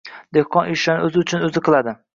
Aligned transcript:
dehqon 0.37 0.71
ishlarni 0.77 1.09
o‘zi 1.11 1.23
uchun 1.27 1.47
o‘zi 1.51 1.65
qiladi. 1.71 1.99